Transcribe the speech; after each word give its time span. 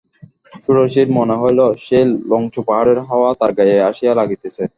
ষোড়শীর 0.63 1.09
মনে 1.17 1.35
হইল, 1.41 1.59
সেই 1.85 2.05
লংচু 2.31 2.59
পাহাড়ের 2.67 2.99
হাওয়া 3.09 3.29
তার 3.39 3.51
গায়ে 3.57 3.75
আসিয়া 3.89 4.13
লাগিতেছে। 4.15 4.63